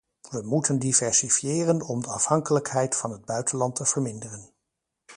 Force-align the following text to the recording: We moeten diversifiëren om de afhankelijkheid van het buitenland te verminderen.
We 0.31 0.41
moeten 0.41 0.79
diversifiëren 0.79 1.81
om 1.81 2.01
de 2.01 2.07
afhankelijkheid 2.09 2.95
van 2.95 3.11
het 3.11 3.25
buitenland 3.25 3.75
te 3.75 3.85
verminderen. 3.85 4.53